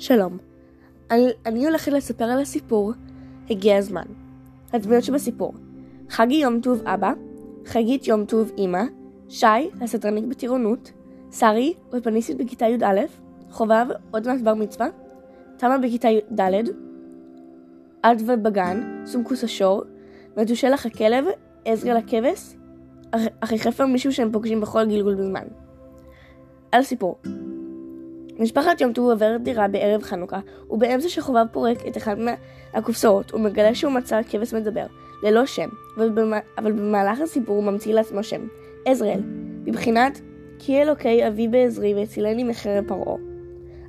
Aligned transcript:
שלום, 0.00 0.38
אני, 1.10 1.28
אני 1.46 1.66
הולכת 1.66 1.92
לספר 1.92 2.24
על 2.24 2.40
הסיפור 2.40 2.92
הגיע 3.50 3.76
הזמן. 3.76 4.04
הדמויות 4.72 5.04
שבסיפור 5.04 5.54
חגי 6.10 6.34
יום 6.34 6.60
טוב 6.60 6.82
אבא, 6.86 7.12
חגית 7.66 8.06
יום 8.06 8.24
טוב 8.24 8.52
אמא, 8.58 8.82
שי, 9.28 9.46
הסדרנית 9.80 10.28
בטירונות, 10.28 10.92
שרי, 11.32 11.74
אולפניסטית 11.92 12.36
בכיתה 12.36 12.66
י"א, 12.66 13.00
חובב, 13.50 13.86
עוד 14.10 14.28
מעט 14.28 14.40
בר 14.40 14.54
מצווה, 14.54 14.88
תמה 15.56 15.78
בכיתה 15.78 16.08
ד', 16.32 16.52
אדווה 18.02 18.36
בגן, 18.36 19.02
סומקוס 19.06 19.44
השור, 19.44 19.82
מתושלח 20.36 20.86
הכלב, 20.86 21.24
עזרל 21.64 21.96
הכבש, 21.96 22.56
אחי 23.40 23.58
חפר 23.58 23.86
מישהו 23.86 24.12
שהם 24.12 24.32
פוגשים 24.32 24.60
בכל 24.60 24.86
גלגול 24.86 25.14
בזמן. 25.14 25.44
על 26.72 26.82
סיפור 26.82 27.18
משפחת 28.40 28.80
יום 28.80 28.92
טוב 28.92 29.10
עוברת 29.10 29.42
דירה 29.42 29.68
בערב 29.68 30.02
חנוכה, 30.02 30.40
ובאמצע 30.70 31.08
שחובב 31.08 31.44
פורק 31.52 31.86
את 31.88 31.96
אחת 31.96 32.16
מהקופסאות, 32.18 33.30
הוא 33.30 33.40
מגלה 33.40 33.74
שהוא 33.74 33.92
מצא 33.92 34.20
כבש 34.30 34.54
מדבר, 34.54 34.86
ללא 35.22 35.46
שם, 35.46 35.68
אבל, 35.96 36.10
במ... 36.10 36.32
אבל 36.58 36.72
במהלך 36.72 37.20
הסיפור 37.20 37.56
הוא 37.56 37.64
ממציא 37.64 37.94
לעצמו 37.94 38.22
שם, 38.22 38.46
עזראל, 38.84 39.20
בבחינת 39.64 40.20
כי 40.58 40.82
אלוקי 40.82 41.26
אבי 41.26 41.48
בעזרי 41.48 41.94
והצילני 41.94 42.44
מחרב 42.44 42.84
פרעה. 42.88 43.16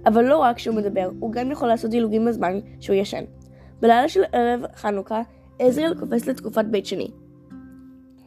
אבל 0.06 0.24
לא 0.24 0.38
רק 0.38 0.60
שהוא 0.60 0.76
מדבר, 0.76 1.10
הוא 1.20 1.32
גם 1.32 1.52
יכול 1.52 1.68
לעשות 1.68 1.92
דילוגים 1.92 2.26
בזמן 2.26 2.60
שהוא 2.80 2.96
ישן. 2.96 3.24
בלילה 3.82 4.10
של 4.10 4.24
ערב 4.32 4.66
חנוכה, 4.76 5.22
עזריאל 5.60 6.00
קופץ 6.00 6.28
לתקופת 6.28 6.66
בית 6.66 6.86
שני. 6.86 7.12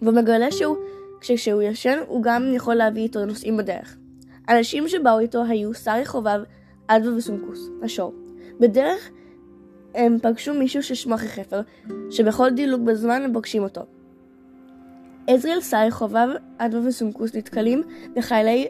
ומגלה 0.02 0.50
שהוא, 0.50 0.76
כשהוא 1.20 1.62
ישן, 1.62 1.98
הוא 2.08 2.22
גם 2.22 2.42
יכול 2.54 2.74
להביא 2.74 3.02
איתו 3.02 3.26
נוסעים 3.26 3.56
בדרך. 3.56 3.96
אנשים 4.48 4.88
שבאו 4.88 5.18
איתו 5.18 5.44
היו 5.44 5.74
שרי 5.74 6.06
חובב, 6.06 6.40
אדווה 6.86 7.16
וסומקוס, 7.16 7.70
השור. 7.82 8.14
בדרך 8.60 9.10
הם 9.94 10.18
פגשו 10.22 10.54
מישהו 10.54 10.82
ששמו 10.82 11.14
אחי 11.14 11.28
חפר, 11.28 11.60
שבכל 12.10 12.50
דילוג 12.50 12.84
בזמן 12.84 13.22
הם 13.22 13.32
פוגשים 13.32 13.62
אותו. 13.62 13.80
עזריאל 15.26 15.60
שרי 15.60 15.90
חובב, 15.90 16.28
אדווה 16.58 16.88
וסומקוס 16.88 17.34
נתקלים 17.34 17.82
בחיילי, 18.16 18.68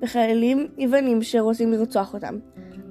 בחיילים 0.00 0.68
יוונים 0.78 1.22
שרוצים 1.22 1.72
לרצוח 1.72 2.14
אותם. 2.14 2.38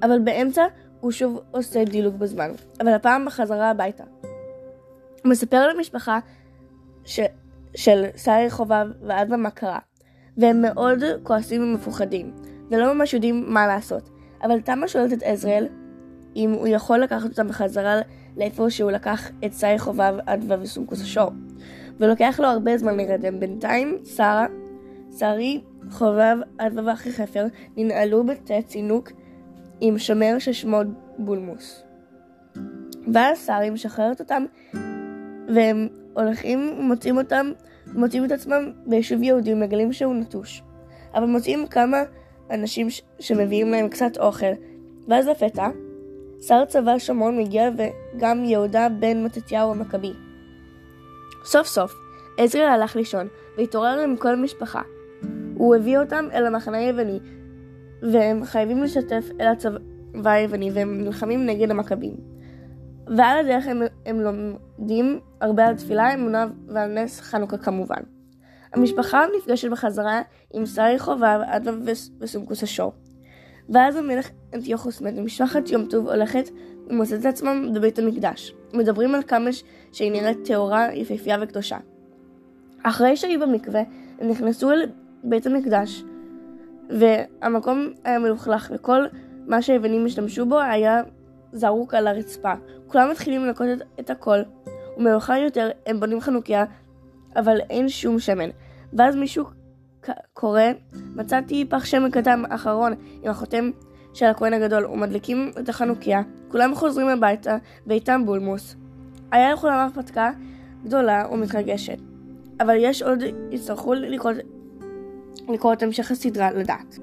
אבל 0.02 0.18
באמצע 0.18 0.64
הוא 1.00 1.10
שוב 1.10 1.40
עושה 1.50 1.84
דילוג 1.84 2.18
בזמן, 2.18 2.50
אבל 2.80 2.92
הפעם 2.92 3.24
בחזרה 3.24 3.70
הביתה. 3.70 4.04
הוא 5.22 5.30
מספר 5.30 5.68
למשפחה 5.68 6.18
ש... 7.04 7.20
של 7.74 8.04
שרי 8.16 8.50
חובב 8.50 8.86
ואדווה 9.02 9.36
מה 9.36 9.50
קרה. 9.50 9.78
והם 10.36 10.62
מאוד 10.62 11.02
כועסים 11.22 11.62
ומפוחדים, 11.62 12.32
ולא 12.70 12.94
ממש 12.94 13.14
יודעים 13.14 13.44
מה 13.48 13.66
לעשות. 13.66 14.10
אבל 14.42 14.60
תמה 14.60 14.88
שואלת 14.88 15.12
את 15.12 15.22
עזריאל 15.22 15.66
אם 16.36 16.50
הוא 16.50 16.68
יכול 16.68 16.98
לקחת 16.98 17.30
אותם 17.30 17.48
בחזרה 17.48 17.94
לאיפה 18.36 18.70
שהוא 18.70 18.90
לקח 18.90 19.30
את 19.44 19.52
סי 19.52 19.78
חובב, 19.78 20.14
אדווה 20.26 20.56
וסומקוס 20.60 21.02
השור. 21.02 21.30
ולוקח 21.98 22.40
לו 22.42 22.46
הרבה 22.46 22.78
זמן 22.78 22.96
להירדם. 22.96 23.40
בינתיים 23.40 23.98
שרה, 24.16 24.46
שרי, 25.18 25.60
חובב, 25.90 26.36
אדווה 26.58 26.82
ואחי 26.86 27.12
חפר 27.12 27.46
ננעלו 27.76 28.26
בתה 28.26 28.54
צינוק 28.66 29.12
עם 29.80 29.98
שומר 29.98 30.38
ששמו 30.38 30.78
בולמוס. 31.18 31.82
ואז 33.12 33.46
שרי 33.46 33.70
משחררת 33.70 34.20
אותם 34.20 34.44
והם 35.54 35.88
הולכים 36.16 36.76
ומוצאים 36.78 37.16
אותם 37.16 37.52
מוצאים 37.94 38.24
את 38.24 38.32
עצמם 38.32 38.72
ביישוב 38.86 39.22
יהודי 39.22 39.52
ומגלים 39.52 39.92
שהוא 39.92 40.14
נטוש. 40.14 40.62
אבל 41.14 41.26
מוצאים 41.26 41.66
כמה 41.66 42.02
אנשים 42.50 42.90
ש- 42.90 43.02
שמביאים 43.20 43.70
להם 43.70 43.88
קצת 43.88 44.18
אוכל, 44.18 44.46
ואז 45.08 45.28
לפתע, 45.28 45.68
שר 46.40 46.64
צבא 46.64 46.98
שומרון 46.98 47.38
מגיע 47.38 47.70
וגם 47.76 48.44
יהודה 48.44 48.88
בן 48.88 49.24
מתתיהו 49.24 49.70
המכבי. 49.70 50.12
סוף 51.44 51.66
סוף, 51.66 51.94
עזריאל 52.38 52.68
הלך 52.68 52.96
לישון, 52.96 53.28
והתעורר 53.58 54.00
עם 54.00 54.16
כל 54.16 54.32
המשפחה. 54.32 54.82
הוא 55.54 55.76
הביא 55.76 55.98
אותם 55.98 56.28
אל 56.32 56.46
המחנה 56.46 56.78
היווני, 56.78 57.18
והם 58.02 58.44
חייבים 58.44 58.82
לשתף 58.82 59.24
אל 59.40 59.46
הצבא 59.46 60.30
היווני, 60.30 60.70
והם 60.74 61.00
נלחמים 61.00 61.46
נגד 61.46 61.70
המכבים. 61.70 62.35
ועל 63.06 63.38
הדרך 63.38 63.66
הם, 63.66 63.82
הם 64.06 64.20
לומדים 64.20 65.20
הרבה 65.40 65.66
על 65.66 65.76
תפילה, 65.76 66.14
אמונה 66.14 66.46
ועל 66.68 66.92
נס 66.94 67.20
חנוכה 67.20 67.58
כמובן. 67.58 68.00
המשפחה 68.72 69.24
נפגשת 69.38 69.70
בחזרה 69.70 70.20
עם 70.52 70.66
שרי 70.66 70.98
חובב, 70.98 71.40
אדווה 71.46 71.92
וסומקוס 72.20 72.62
השור. 72.62 72.92
ואז 73.68 73.96
המלך 73.96 74.30
אנטיוכוס 74.54 75.00
מת, 75.00 75.14
ומשפחת 75.16 75.70
יום 75.70 75.86
טוב 75.86 76.08
הולכת 76.08 76.50
ומוצאת 76.86 77.20
את 77.20 77.26
עצמם 77.26 77.70
בבית 77.74 77.98
המקדש. 77.98 78.54
מדברים 78.74 79.14
על 79.14 79.22
כמה 79.22 79.50
שהיא 79.92 80.12
נראית 80.12 80.38
טהורה, 80.44 80.94
יפהפייה 80.94 81.36
וקדושה. 81.40 81.78
אחרי 82.82 83.16
שהיו 83.16 83.40
במקווה, 83.40 83.82
הם 84.18 84.28
נכנסו 84.28 84.70
אל 84.70 84.86
בית 85.24 85.46
המקדש, 85.46 86.02
והמקום 86.90 87.92
היה 88.04 88.18
מלוכלך, 88.18 88.72
וכל 88.74 89.04
מה 89.46 89.62
שהיוונים 89.62 90.06
השתמשו 90.06 90.46
בו 90.46 90.60
היה 90.60 91.02
זרוק 91.56 91.94
על 91.94 92.06
הרצפה. 92.06 92.52
כולם 92.86 93.10
מתחילים 93.10 93.44
לנקות 93.44 93.66
את, 93.72 93.82
את 94.00 94.10
הכל, 94.10 94.38
ומאוחר 94.96 95.34
יותר 95.34 95.70
הם 95.86 96.00
בונים 96.00 96.20
חנוכיה, 96.20 96.64
אבל 97.36 97.60
אין 97.70 97.88
שום 97.88 98.18
שמן. 98.18 98.50
ואז 98.92 99.16
מישהו 99.16 99.44
קורא, 100.32 100.62
מצאתי 101.14 101.64
פח 101.68 101.84
שמן 101.84 102.10
קטן 102.10 102.42
אחרון 102.48 102.92
עם 103.22 103.30
החותם 103.30 103.70
של 104.14 104.26
הכהן 104.26 104.52
הגדול, 104.52 104.86
ומדליקים 104.86 105.50
את 105.58 105.68
החנוכיה. 105.68 106.22
כולם 106.48 106.74
חוזרים 106.74 107.08
הביתה, 107.08 107.56
ואיתם 107.86 108.26
בולמוס. 108.26 108.76
היה 109.32 109.52
לכולם 109.52 109.74
הרפתקה 109.74 110.30
גדולה 110.84 111.24
ומתרגשת. 111.32 111.98
אבל 112.60 112.76
יש 112.78 113.02
עוד, 113.02 113.18
יצטרכו 113.50 113.94
לקרוא, 115.48 115.72
את 115.72 115.82
המשך 115.82 116.10
הסדרה 116.10 116.50
לדעת. 116.50 116.98